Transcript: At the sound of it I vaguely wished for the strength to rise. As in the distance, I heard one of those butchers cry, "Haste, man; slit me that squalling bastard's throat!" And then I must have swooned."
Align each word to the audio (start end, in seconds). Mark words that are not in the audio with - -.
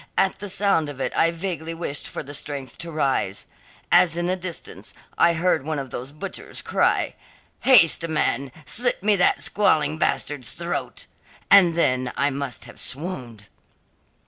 At 0.17 0.39
the 0.39 0.49
sound 0.49 0.89
of 0.89 0.99
it 0.99 1.15
I 1.15 1.29
vaguely 1.29 1.75
wished 1.75 2.07
for 2.07 2.23
the 2.23 2.33
strength 2.33 2.79
to 2.79 2.91
rise. 2.91 3.45
As 3.91 4.17
in 4.17 4.25
the 4.25 4.35
distance, 4.35 4.95
I 5.15 5.33
heard 5.33 5.63
one 5.63 5.77
of 5.77 5.91
those 5.91 6.11
butchers 6.11 6.63
cry, 6.63 7.13
"Haste, 7.59 8.07
man; 8.07 8.51
slit 8.65 9.03
me 9.03 9.15
that 9.17 9.43
squalling 9.43 9.99
bastard's 9.99 10.53
throat!" 10.53 11.05
And 11.51 11.75
then 11.75 12.11
I 12.17 12.31
must 12.31 12.65
have 12.65 12.79
swooned." 12.79 13.47